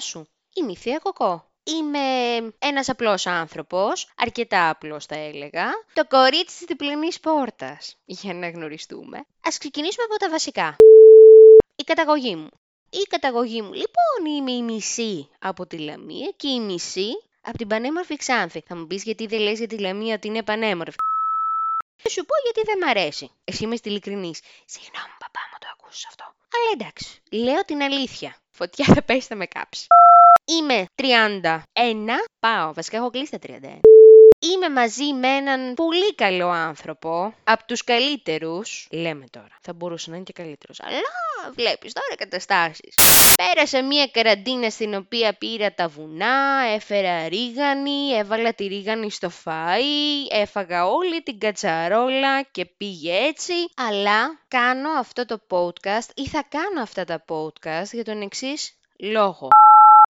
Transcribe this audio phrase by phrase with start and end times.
[0.00, 1.50] Γεια σου, είμαι η Θεία Κοκό.
[1.64, 1.98] Είμαι
[2.58, 9.18] ένας απλός άνθρωπος, αρκετά απλός θα έλεγα, το κορίτσι της διπλανής πόρτας, για να γνωριστούμε.
[9.44, 10.76] Ας ξεκινήσουμε από τα βασικά.
[11.76, 12.48] Η καταγωγή μου.
[12.90, 17.10] Η καταγωγή μου, λοιπόν, είμαι η μισή από τη Λαμία και η μισή
[17.42, 18.62] από την πανέμορφη Ξάνθη.
[18.66, 20.96] Θα μου πεις γιατί δεν λες για τη Λαμία ότι είναι πανέμορφη.
[21.96, 23.30] Θα σου πω γιατί δεν μ' αρέσει.
[23.44, 24.40] Εσύ είμαι ειλικρινής.
[24.64, 26.24] Συγγνώμη, παπά μου το ακούσεις αυτό.
[26.24, 28.39] Αλλά εντάξει, λέω την αλήθεια.
[28.50, 29.86] Φωτιά θα πέσει, θα με κάψει.
[30.44, 31.60] Είμαι 31.
[32.40, 33.99] Πάω, βασικά έχω κλείσει τα 31.
[34.42, 40.16] Είμαι μαζί με έναν πολύ καλό άνθρωπο, από τους καλύτερους, λέμε τώρα, θα μπορούσε να
[40.16, 42.94] είναι και καλύτερος, αλλά βλέπεις τώρα καταστάσεις.
[43.36, 50.30] Πέρασα μια καραντίνα στην οποία πήρα τα βουνά, έφερα ρίγανη, έβαλα τη ρίγανη στο φαΐ,
[50.30, 56.82] έφαγα όλη την κατσαρόλα και πήγε έτσι, αλλά κάνω αυτό το podcast ή θα κάνω
[56.82, 59.48] αυτά τα podcast για τον εξής λόγο.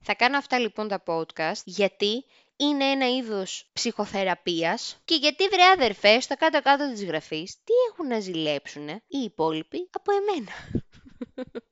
[0.03, 2.25] Θα κάνω αυτά λοιπόν τα podcast γιατί
[2.61, 8.20] είναι ένα είδος ψυχοθεραπείας και γιατί βρε αδερφέ στο κάτω-κάτω της γραφής τι έχουν να
[8.20, 10.53] ζηλέψουν οι υπόλοιποι από εμένα;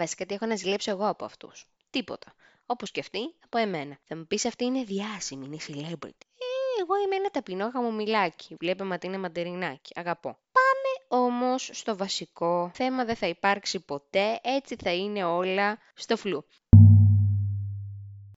[0.00, 2.34] Βασικά τι έχω να ζηλέψω εγώ από αυτούς; Τίποτα.
[2.66, 3.98] Όπως και αυτοί από εμένα.
[4.04, 6.24] Θα μου πεις αυτή είναι διάσημη, είναι celebrity.
[6.38, 8.56] Ε, εγώ είμαι ένα ταπεινό χαμομηλάκι.
[8.60, 9.92] Βλέπε μα είναι μαντερινάκι.
[9.94, 10.38] Αγαπώ.
[10.52, 12.70] Πάμε όμως στο βασικό.
[12.74, 14.40] Θέμα δεν θα υπάρξει ποτέ.
[14.42, 16.46] Έτσι θα είναι όλα στο φλου.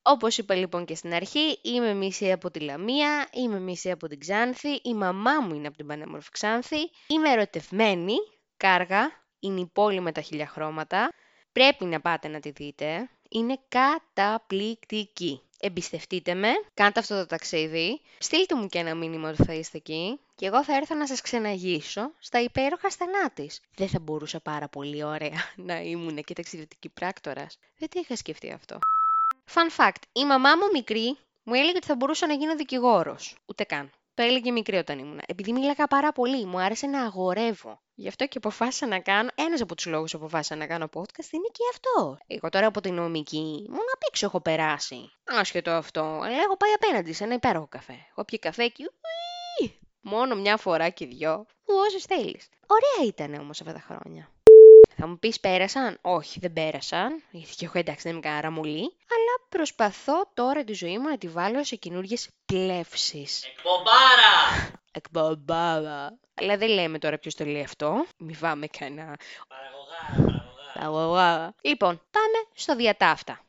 [0.08, 4.20] Όπως είπα λοιπόν και στην αρχή, είμαι μισή από τη Λαμία, είμαι μισή από την
[4.20, 8.14] Ξάνθη, η μαμά μου είναι από την πανέμορφη Ξάνθη, είμαι ερωτευμένη,
[8.58, 11.10] κάργα, είναι η πόλη με τα χίλια χρώματα,
[11.52, 15.42] πρέπει να πάτε να τη δείτε, είναι καταπληκτική.
[15.60, 20.20] Εμπιστευτείτε με, κάντε αυτό το ταξίδι, στείλτε μου και ένα μήνυμα ότι θα είστε εκεί
[20.36, 23.62] και εγώ θα έρθω να σας ξεναγήσω στα υπέροχα στενά της.
[23.76, 27.58] Δεν θα μπορούσα πάρα πολύ ωραία να ήμουν και ταξιδιωτική πράκτορας.
[27.78, 28.80] Δεν τι είχα σκεφτεί αυτό.
[29.54, 33.36] Fun fact, η μαμά μου μικρή μου έλεγε ότι θα μπορούσα να γίνω δικηγόρος.
[33.46, 33.92] Ούτε καν.
[34.14, 35.20] Το έλεγε μικρή όταν ήμουν.
[35.26, 37.80] Επειδή μίλαγα πάρα πολύ, μου άρεσε να αγορεύω.
[37.96, 39.30] Γι' αυτό και αποφάσισα να κάνω.
[39.36, 42.18] Ένας από τους λόγους που αποφάσισα να κάνω podcast είναι και αυτό.
[42.28, 45.12] Εγώ τώρα από την νομική, μόνο απ' έξω έχω περάσει.
[45.24, 46.02] Άσχετο αυτό.
[46.02, 48.06] Αλλά έχω πάει απέναντι σε ένα υπέροχο καφέ.
[48.10, 48.92] Έχω πιει καφέ και.
[50.02, 51.46] Μόνο μια φορά και δυο.
[51.66, 52.50] Όσες θέλεις.
[52.68, 54.30] Ωραία ήταν όμως αυτά τα χρόνια.
[54.98, 57.24] Θα μου πεις πέρασαν; Όχι, δεν πέρασαν.
[57.32, 58.96] Γιατί και εγώ εντάξει δεν είμαι κανένα ραμουλή.
[59.36, 63.46] Αλλά προσπαθώ τώρα τη ζωή μου να τη βάλω σε καινούργιες πλεύσεις.
[63.46, 64.72] Εκπομπάρα!
[64.92, 66.18] Εκπομπάρα.
[66.34, 68.06] Αλλά δεν λέμε τώρα ποιος το λέει αυτό.
[68.18, 69.18] Μη βάμε κανένα.
[69.48, 71.54] Παραγωγάρα, παραγωγάρα.
[71.62, 73.40] Λοιπόν, πάμε στο διατάφτα.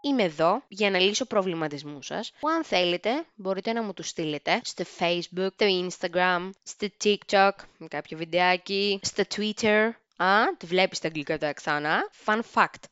[0.00, 4.60] Είμαι εδώ για να λύσω προβληματισμούς σας, που αν θέλετε μπορείτε να μου τους στείλετε
[4.64, 9.90] στο Facebook, στο Instagram, στο TikTok, με κάποιο βιντεάκι, στο Twitter.
[10.16, 12.10] Α, τη βλέπεις τα αγγλικά τα ξανά.
[12.24, 12.84] Fun fact.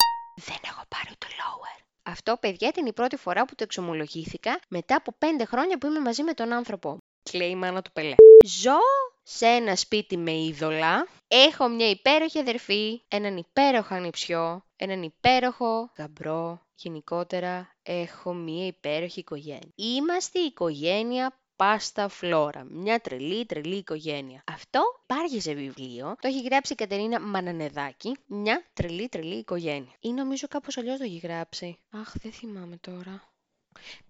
[0.46, 1.82] Δεν έχω πάρει το lower.
[2.02, 6.00] Αυτό, παιδιά, ήταν η πρώτη φορά που το εξομολογήθηκα μετά από πέντε χρόνια που είμαι
[6.00, 6.98] μαζί με τον άνθρωπό μου.
[7.30, 8.14] Κλαίει η μάνα του Πελέ.
[8.46, 8.78] Ζω
[9.22, 11.06] σε ένα σπίτι με είδωλα.
[11.28, 16.60] Έχω μια υπέροχη αδερφή, έναν υπέροχο ανιψιό, έναν υπέροχο γαμπρό.
[16.74, 19.72] Γενικότερα έχω μια υπέροχη οικογένεια.
[19.74, 22.64] Είμαστε η οικογένεια Πάστα Φλόρα.
[22.64, 24.42] Μια τρελή, τρελή οικογένεια.
[24.46, 26.16] Αυτό υπάρχει σε βιβλίο.
[26.20, 28.16] Το έχει γράψει η Κατερίνα Μανανεδάκη.
[28.26, 29.92] Μια τρελή, τρελή οικογένεια.
[30.00, 31.78] Ή νομίζω κάπως αλλιώς το έχει γράψει.
[31.90, 33.29] Αχ, δεν θυμάμαι τώρα.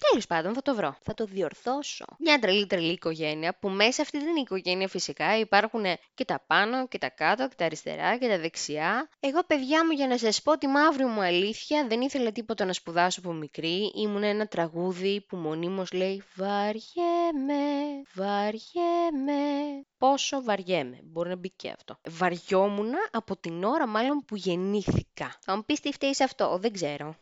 [0.08, 0.96] Τέλος πάντων, θα το βρω.
[1.02, 2.04] Θα το διορθώσω.
[2.18, 6.98] Μια τρελή τρελή οικογένεια που μέσα αυτή την οικογένεια φυσικά υπάρχουν και τα πάνω και
[6.98, 9.08] τα κάτω και τα αριστερά και τα δεξιά.
[9.20, 12.72] Εγώ, παιδιά μου, για να σας πω τη μαύρη μου αλήθεια, δεν ήθελα τίποτα να
[12.72, 13.92] σπουδάσω από μικρή.
[13.94, 19.84] Ήμουν ένα τραγούδι που μονίμως λέει Βαριέμαι, βαριέμαι.
[19.98, 20.98] Πόσο βαριέμαι.
[21.02, 21.98] Μπορεί να μπει και αυτό.
[22.08, 25.38] Βαριόμουν από την ώρα μάλλον που γεννήθηκα.
[25.40, 26.58] Θα μου πεις τι φταίει σε αυτό.
[26.60, 27.16] Δεν ξέρω.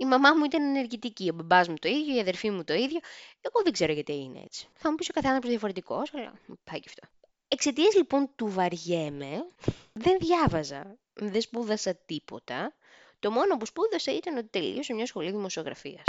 [0.00, 3.00] Η μαμά μου ήταν ενεργητική, ο μπαμπάς μου το ίδιο, η αδερφή μου το ίδιο.
[3.40, 4.68] Εγώ δεν ξέρω γιατί είναι έτσι.
[4.74, 6.32] Θα μου πεις ο καθένας διαφορετικός, αλλά
[6.64, 7.08] πάει και αυτό.
[7.48, 9.46] Εξαιτίας λοιπόν του βαριέμαι,
[9.92, 12.74] δεν διάβαζα, δεν σπούδασα τίποτα.
[13.18, 16.04] Το μόνο που σπούδασα ήταν ότι τελείωσα μια σχολή δημοσιογραφίας.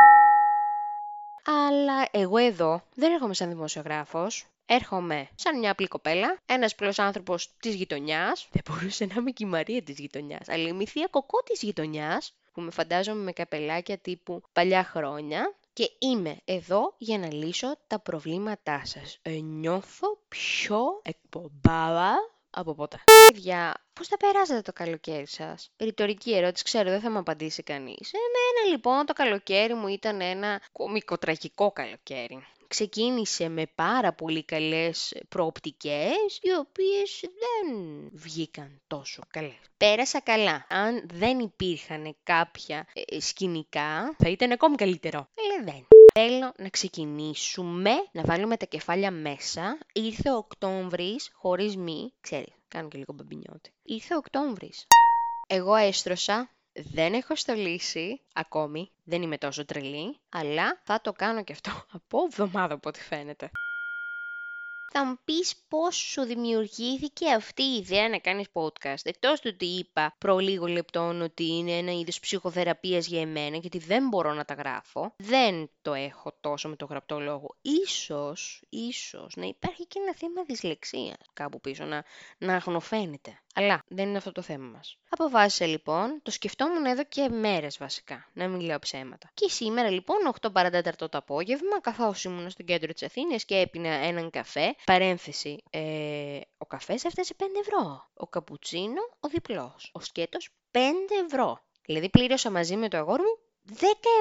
[1.44, 4.46] Αλλά εγώ εδώ δεν έρχομαι σαν δημοσιογράφος.
[4.66, 8.48] Έρχομαι σαν μια απλή κοπέλα, ένας απλός άνθρωπος της γειτονιάς.
[8.52, 12.34] Δεν μπορούσε να είμαι και η Μαρία της γειτονιάς, αλλά η μυθία κοκό της γειτονιάς,
[12.51, 18.00] που με φαντάζομαι με καπελάκια τύπου παλιά χρόνια και είμαι εδώ για να λύσω τα
[18.00, 19.19] προβλήματά σας.
[19.21, 22.15] Ε, νιώθω πιο εκπομπάδα
[22.50, 22.98] από ποτέ.
[23.27, 28.12] Παιδιά, πώς θα περάσατε το καλοκαίρι σας; Ρητορική ερώτηση, ξέρω, δεν θα μου απαντήσει κανείς.
[28.13, 32.45] Εμένα λοιπόν το καλοκαίρι μου ήταν ένα κομικοτραγικό καλοκαίρι.
[32.71, 37.75] Ξεκίνησε με πάρα πολύ καλές προοπτικές, οι οποίες δεν
[38.13, 39.59] βγήκαν τόσο καλές.
[39.77, 40.65] Πέρασα καλά.
[40.69, 45.18] Αν δεν υπήρχαν κάποια ε, σκηνικά, θα ήταν ακόμη καλύτερο.
[45.18, 45.88] Αλλά δεν.
[46.13, 49.77] Θέλω να ξεκινήσουμε, να βάλουμε τα κεφάλια μέσα.
[49.94, 53.71] Ήρθε ο Οκτώβρης, χωρίς μη, ξέρεις, κάνω και λίγο μπαμπινιώτη.
[53.83, 54.88] Ήρθε ο Οκτώβρης.
[55.47, 61.53] Εγώ έστρωσα, δεν έχω στολίσει ακόμη, δεν είμαι τόσο τρελή, αλλά θα το κάνω και
[61.53, 63.51] αυτό από εβδομάδα από ό,τι φαίνεται.
[64.94, 69.03] Θα μου πεις πώς σου δημιουργήθηκε αυτή η ιδέα να κάνεις podcast.
[69.03, 73.77] Εκτός του ότι είπα προ λίγο λεπτών ότι είναι ένα είδος ψυχοθεραπείας για εμένα, γιατί
[73.77, 75.13] δεν μπορώ να τα γράφω.
[75.18, 77.56] Δεν το έχω τόσο με το γραπτό λόγο.
[77.62, 82.03] Ίσως, ίσως να υπάρχει και ένα θέμα δυσλεξίας κάπου πίσω, να,
[82.38, 83.39] να αγνοφαίνεται.
[83.56, 84.98] Αλλά δεν είναι αυτό το θέμα μας.
[85.09, 89.31] Αποφάσισα λοιπόν, το σκεφτόμουν εδώ και μέρες βασικά, να μην λέω ψέματα.
[89.33, 93.89] Και σήμερα λοιπόν, 8 παρατέταρτο το απόγευμα, καθώς ήμουν στο κέντρο της Αθήνας και έπινα
[93.89, 98.09] έναν καφέ, παρένθεση, ε, ο καφές έφτασε 5 ευρώ.
[98.13, 99.89] Ο καπουτσίνο, ο διπλός.
[99.94, 100.80] Ο σκέτος 5
[101.25, 101.63] ευρώ.
[101.86, 103.38] Δηλαδή πλήρωσα μαζί με το αγόρι μου
[103.69, 103.74] 10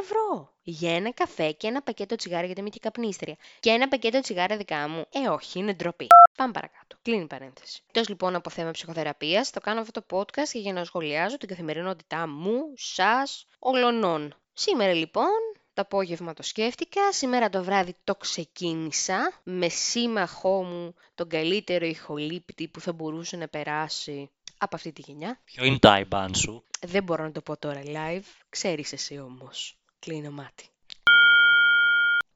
[0.03, 3.37] ευρώ για ένα καφέ και ένα πακέτο τσιγάρα γιατί είμαι και καπνίστρια.
[3.61, 5.05] Και ένα πακέτο τσιγάρα δικά μου.
[5.13, 6.07] Ε, όχι, είναι ντροπή.
[6.37, 6.97] Πάμε παρακάτω.
[7.03, 7.83] Κλείνει η παρένθεση.
[7.87, 12.29] Εκτός λοιπόν από θέμα ψυχοθεραπείας, το κάνω αυτό το podcast για να σχολιάζω την καθημερινότητά
[12.29, 14.35] μου, σας, ολονών.
[14.53, 15.29] Σήμερα λοιπόν
[15.75, 22.69] το απόγευμα το σκέφτηκα, σήμερα το βράδυ το ξεκίνησα με σύμμαχό μου τον καλύτερο ηχολήπτη
[22.69, 25.41] που θα μπορούσε να περάσει από αυτή τη γενιά.
[25.45, 29.80] Ποιο είναι το IBAN σου; Δεν μπορώ να το πω τώρα live, ξέρεις εσύ όμως.
[30.01, 30.65] Κλείνω μάτι.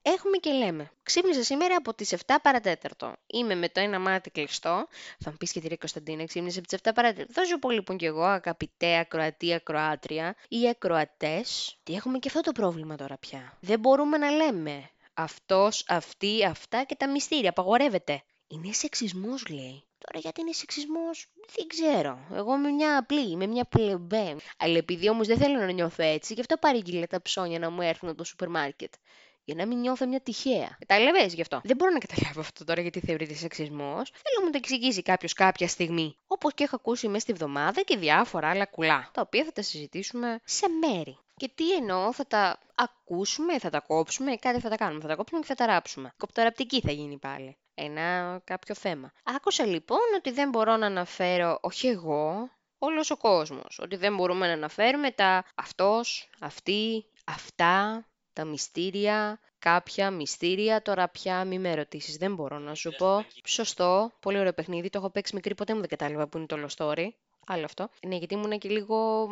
[0.03, 0.91] Έχουμε και λέμε.
[1.03, 3.17] Ξύπνησα σήμερα από τις 7 παρατέταρτο.
[3.27, 4.87] Είμαι με το ένα μάτι κλειστό.
[5.19, 7.33] Θα μου πεις και τη ρε Κωνσταντίνα, ξύπνησε από τις 7 παρατέταρτο.
[7.33, 11.79] Δώσω πολύ λοιπόν κι εγώ, αγαπητέ ακροατή, ακροάτρια ή ακροατές.
[11.83, 13.59] Τι έχουμε και αυτό το πρόβλημα τώρα πια.
[13.61, 17.51] Δεν μπορούμε να λέμε αυτός, αυτή, αυτά και τα μυστήρια.
[17.51, 18.23] Απαγορεύεται.
[18.47, 19.85] Είναι σεξισμός λέει.
[20.07, 22.19] Τώρα γιατί είναι σεξισμός, δεν ξέρω.
[22.33, 24.37] Εγώ είμαι μια απλή, είμαι μια πλεμπέ.
[24.59, 27.81] Αλλά επειδή όμως δεν θέλω να νιώθω έτσι, γι' αυτό παρήγγειλα τα ψώνια να μου
[27.81, 28.93] έρθουν από το σούπερ μάρκετ.
[29.45, 30.77] Για να μην νιώθω μια τυχαία.
[30.87, 31.61] Κατάλαβε γι' αυτό.
[31.65, 34.11] Δεν μπορώ να καταλάβω αυτό τώρα γιατί θεωρείται σεξισμός.
[34.11, 36.17] Θέλω να μου το εξηγήσει κάποιος κάποια στιγμή.
[36.27, 39.11] Όπως και έχω ακούσει μέσα στη βδομάδα και διάφορα άλλα κουλά.
[39.13, 41.19] Τα οποία θα τα συζητήσουμε σε μέρη.
[41.37, 45.01] Και τι εννοώ, θα τα ακούσουμε, θα τα κόψουμε, κάτι θα τα κάνουμε.
[45.01, 46.13] Θα τα κόψουμε και θα τα ράψουμε.
[46.17, 47.57] Κοπτοραπτική θα γίνει πάλι.
[47.75, 49.13] Ένα κάποιο θέμα.
[49.23, 53.79] Άκουσα λοιπόν ότι δεν μπορώ να αναφέρω, όχι εγώ, όλος ο κόσμος.
[53.83, 60.83] Ότι δεν μπορούμε να αναφέρουμε τα αυτός, αυτή, αυτά, τα μυστήρια, κάποια μυστήρια.
[60.83, 63.25] Τώρα πια μη με ρωτήσεις, δεν μπορώ να σου πω.
[63.45, 66.57] Σωστό, πολύ ωραίο παιχνίδι, το έχω παίξει μικρή, ποτέ μου δεν κατάλαβα που είναι το
[66.67, 67.09] lost story.
[67.47, 67.89] Άλλο αυτό.
[68.07, 69.29] Ναι, γιατί ήμουν και λίγο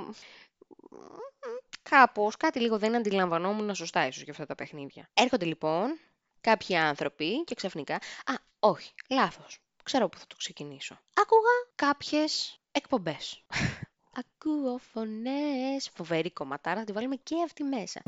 [1.83, 5.09] κάπως, κάτι λίγο δεν αντιλαμβανόμουν σωστά ίσως για αυτά τα παιχνίδια.
[5.15, 5.99] Έρχονται λοιπόν
[6.43, 7.95] κάποιοι άνθρωποι και ξαφνικά...
[7.95, 9.59] Α, όχι, λάθος.
[9.83, 10.99] Ξέρω που θα το ξεκινήσω.
[11.15, 13.45] Άκουγα κάποιες εκπομπές.
[14.21, 15.91] Ακούω φωνές.
[15.95, 18.03] Φοβερή κομματάρα, θα τη βάλουμε και αυτή μέσα.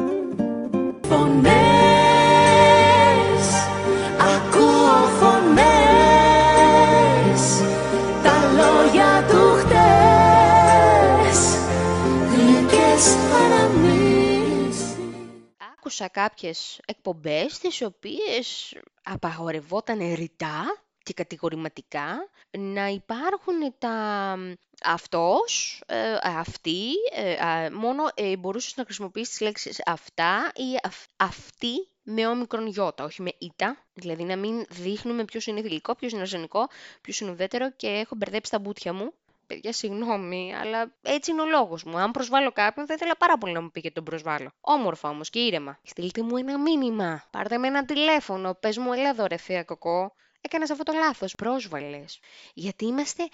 [16.00, 24.36] Άκουσα κάποιες εκπομπές τις οποίες απαγορευόταν ρητά και κατηγορηματικά να υπάρχουν τα
[24.84, 31.10] αυτός, ε, αυτή, ε, α, μόνο ε, μπορούσες να χρησιμοποιήσεις τις λέξεις αυτά ή αυ-
[31.16, 33.84] αυτή με όμικρον γιώτα, όχι με ήτα.
[33.94, 36.68] Δηλαδή να μην δείχνουμε ποιος είναι θηλυκό, ποιος είναι αρσενικό,
[37.00, 39.12] ποιος είναι ουδέτερο και έχω μπερδέψει τα μπούτια μου.
[39.46, 41.98] Παιδιά, συγγνώμη, αλλά έτσι είναι ο λόγος μου.
[41.98, 44.50] Αν προσβάλλω κάποιον, θα ήθελα πάρα πολύ να μου πει γιατί τον προσβάλλω.
[44.60, 45.78] Όμορφα όμως και ήρεμα.
[45.82, 47.24] Στείλτε μου ένα μήνυμα.
[47.30, 48.54] Πάρτε με ένα τηλέφωνο.
[48.54, 50.12] Πες μου, έλα εδώ ρε θεία κοκό.
[50.40, 51.34] Έκανες αυτό το λάθος.
[51.34, 52.18] Πρόσβαλες.
[52.54, 53.28] Γιατί είμαστε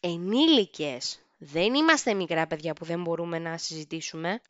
[0.00, 1.18] ενήλικες.
[1.38, 4.40] Δεν είμαστε μικρά παιδιά που δεν μπορούμε να συζητήσουμε.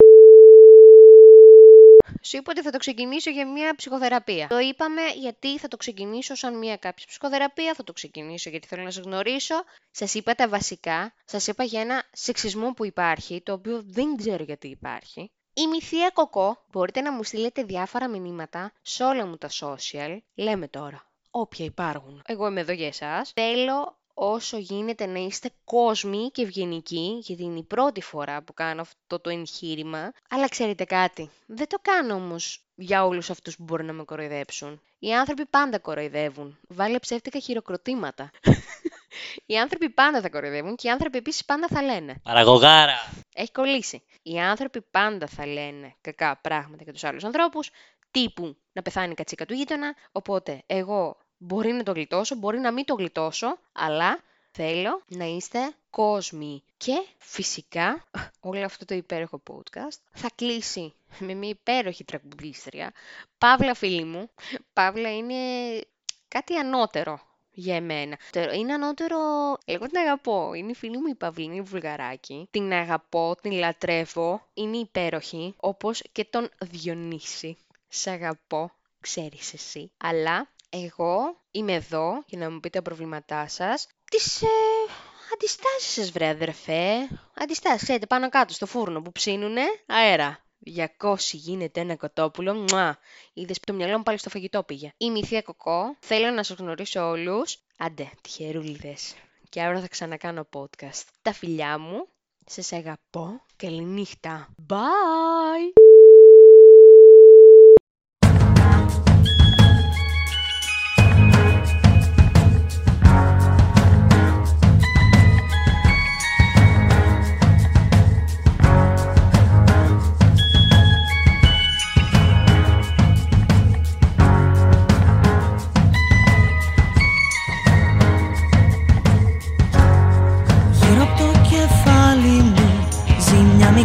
[2.27, 4.47] Σου είπα ότι θα το ξεκινήσω για μια ψυχοθεραπεία.
[4.47, 8.83] Το είπαμε γιατί θα το ξεκινήσω σαν μια κάποια ψυχοθεραπεία, θα το ξεκινήσω γιατί θέλω
[8.83, 9.55] να σας γνωρίσω.
[9.91, 14.43] Σας είπα τα βασικά, σας είπα για ένα σεξισμό που υπάρχει, το οποίο δεν ξέρω
[14.43, 15.31] γιατί υπάρχει.
[15.55, 20.19] Η Μυθία Κοκό, μπορείτε να μου στείλετε διάφορα μηνύματα σε όλα μου τα social.
[20.35, 22.23] Λέμε τώρα, όποια υπάρχουν.
[22.27, 23.33] Εγώ είμαι εδώ για εσάς.
[23.35, 28.81] Θέλω όσο γίνεται να είστε κόσμοι και ευγενικοί, γιατί είναι η πρώτη φορά που κάνω
[28.81, 30.13] αυτό το εγχείρημα.
[30.31, 34.81] Αλλά ξέρετε κάτι, δεν το κάνω όμως για όλους αυτούς που μπορούν να με κοροϊδέψουν.
[34.99, 36.59] Οι άνθρωποι πάντα κοροϊδεύουν.
[36.69, 38.31] Βάλε ψεύτικα χειροκροτήματα.
[39.47, 42.15] Οι άνθρωποι πάντα θα κοροϊδεύουν και οι άνθρωποι επίσης πάντα θα λένε.
[42.23, 43.13] Παραγωγάρα.
[43.35, 44.03] Έχει κολλήσει.
[44.23, 47.71] Οι άνθρωποι πάντα θα λένε κακά πράγματα για τους άλλους ανθρώπους,
[48.11, 52.73] τύπου να πεθάνει η κατσίκα του γείτονα, οπότε εγώ μπορεί να το γλιτώσω, μπορεί να
[52.73, 54.21] μην το γλιτώσω, αλλά
[54.51, 56.63] θέλω να είστε κόσμοι.
[56.77, 58.05] Και φυσικά
[58.41, 62.93] όλο αυτό το υπέροχο podcast θα κλείσει με μια υπέροχη τραγουδίστρια.
[63.39, 64.31] Παύλα φίλη μου,
[64.73, 65.35] Παύλα είναι
[66.29, 67.21] κάτι ανώτερο
[67.51, 68.19] για εμένα.
[68.31, 69.19] Τερο- Είναι ανώτερο,
[69.65, 70.55] εγώ την αγαπώ.
[70.55, 72.49] Είναι η φίλη μου η Παυλίνη Βουλγαράκη.
[72.51, 74.47] Την αγαπώ, την λατρεύω.
[74.55, 77.57] Είναι υπέροχη, όπως και τον Διονύση.
[77.89, 78.71] Σ' αγαπώ,
[79.01, 79.91] ξέρεις εσύ.
[79.97, 80.49] Αλλά
[80.83, 83.87] εγώ είμαι εδώ για να μου πείτε τα προβλήματά σας.
[84.11, 84.47] Τις ε,
[85.35, 87.09] αντιστάσεις σας βρε αδερφέ.
[87.35, 90.45] Αντιστάσεις, ξέρετε, πάνω κάτω στο φούρνο που ψήνουνε αέρα.
[90.99, 92.55] 200 γίνεται ένα κοτόπουλο.
[92.55, 92.99] Μουά.
[93.33, 94.93] Είδες που το μυαλό μου πάλι στο φαγητό πήγε.
[94.97, 95.97] Είμαι η Θεία Κοκό.
[96.01, 97.59] Θέλω να σας γνωρίσω όλους.
[97.79, 99.15] Άντε, τυχερούλιδες.
[99.49, 101.03] Και αύριο θα ξανακάνω podcast.
[101.23, 102.09] Τα φιλιά μου.
[102.47, 103.43] Σας αγαπώ.
[103.57, 104.55] Καληνύχτα.
[104.69, 105.84] Bye!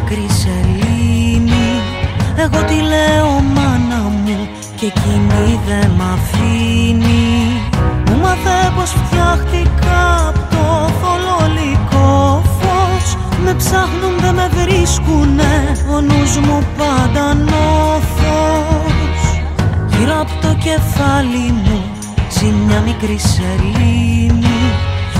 [0.09, 1.81] Μια μικρή σελήνη
[2.35, 7.61] Εγώ τη λέω μάνα μου και εκείνη δεν μ' αφήνει
[8.05, 13.17] Μου μάθε πως φτιάχτηκα απ' το θολολικό φως.
[13.43, 19.21] Με ψάχνουν δεν με βρίσκουνε ο νους μου πάντα νόθος.
[19.87, 21.81] Γύρω από το κεφάλι μου
[22.29, 24.59] ζει μια μικρή σελήνη.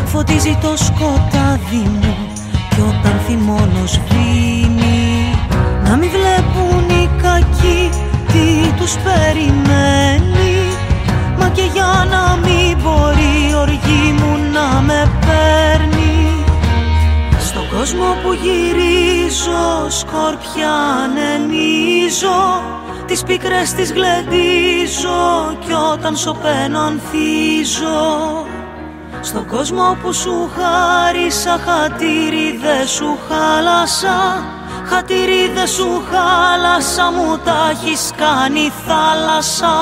[0.06, 2.16] Φωτίζει το σκοτάδι μου
[2.70, 4.69] κι όταν θυμώνω σβήνει
[5.90, 7.90] Να μην βλέπουν οι κακοί
[8.28, 10.56] τι τους περιμένει.
[11.40, 16.44] Μα και για να μην μπορεί η οργή μου να με παίρνει.
[17.40, 22.62] Στον κόσμο που γυρίζω σκόρπια ανενίζω
[23.06, 28.46] Τις πίκρες τις γλεντίζω κι όταν σωπαίνω ανθίζω.
[29.22, 34.44] Στον κόσμο που σου χάρισα χατήρι δε σου χάλασα
[34.92, 39.76] Χατήρι δε σου χάλασα μου τα έχεις κάνει θάλασσα.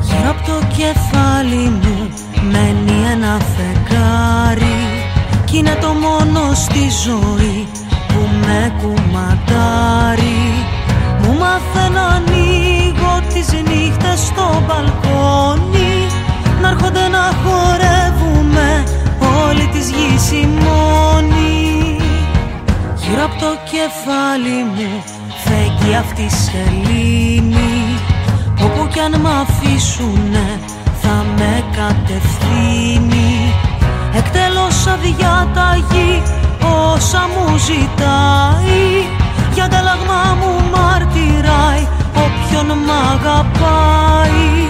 [0.00, 2.08] Γύρω από το κεφάλι μου
[2.50, 4.78] μένει ένα φεγγάρι
[5.44, 7.68] Κι είναι το μόνο στη ζωή
[8.08, 10.35] που με κουματάρει Μου
[11.40, 16.06] μάθε να ανοίγω τις νύχτες στο μπαλκόνι.
[16.60, 18.84] Να έρχονται να χορεύουμε
[19.46, 21.56] όλη της γης οι μόνοι
[23.08, 25.02] Γύρω από το κεφάλι μου
[25.44, 27.98] φέγγει αυτή η σελήνη.
[28.64, 30.60] Όπου κι αν μ' αφήσουνε
[31.02, 33.54] θα με κατευθύνει.
[34.14, 36.22] Εκτελώς αδιάταγη
[36.60, 39.06] όσα μου ζητάει
[39.56, 44.68] Για ανταλλαγμά μου μαρτυράει όποιον μ' αγαπάει.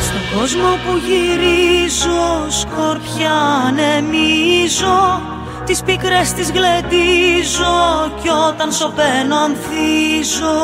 [0.00, 3.32] Στον κόσμο που γυρίζω σκόρπια
[3.66, 5.20] ανεμίζω
[5.64, 7.76] Τις πίκρες τις γλεντίζω
[8.22, 10.58] κι όταν σωπαίνω ανθίζω.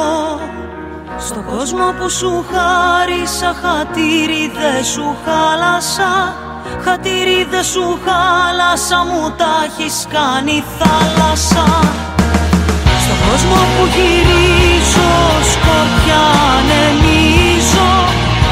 [1.19, 6.35] Στον κόσμο που σου χάρισα χατήρι δε σου χάλασα
[6.85, 11.67] Χατήρι δε σου χάλασα μου τα έχεις κάνει θάλασσα.
[11.91, 12.18] στον
[13.29, 15.13] κόσμο που γυρίζω
[15.51, 16.23] σκόρπια
[16.57, 17.91] ανεμίζω.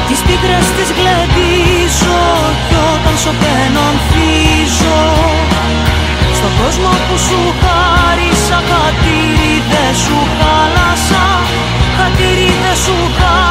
[0.07, 2.21] Τις πίκρες τις γλεντίζω
[2.67, 5.01] κι όταν σωπαίνω ανθίζω.
[6.37, 11.25] Στον κόσμο που σου χάρισα χατήρι δε σου χάλασα.
[11.97, 13.46] Χατήρι δε σου χάλασα